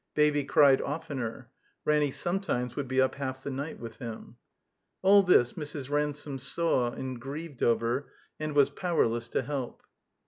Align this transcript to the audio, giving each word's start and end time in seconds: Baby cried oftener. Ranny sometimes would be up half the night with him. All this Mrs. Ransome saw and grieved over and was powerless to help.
Baby 0.15 0.43
cried 0.43 0.81
oftener. 0.81 1.51
Ranny 1.85 2.09
sometimes 2.09 2.75
would 2.75 2.87
be 2.87 2.99
up 2.99 3.13
half 3.13 3.43
the 3.43 3.51
night 3.51 3.77
with 3.79 3.97
him. 3.97 4.37
All 5.03 5.21
this 5.21 5.53
Mrs. 5.53 5.91
Ransome 5.91 6.39
saw 6.39 6.89
and 6.89 7.21
grieved 7.21 7.61
over 7.61 8.11
and 8.39 8.55
was 8.55 8.71
powerless 8.71 9.29
to 9.29 9.43
help. 9.43 9.83